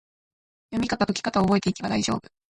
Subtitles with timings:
[0.71, 2.21] 読みかた・解きかたを覚えていけば大丈夫！